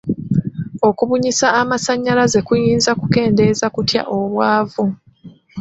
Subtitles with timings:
[0.89, 4.85] Okubunyisa amasannyalaze kuyinza kukendeeza kutya obwavu?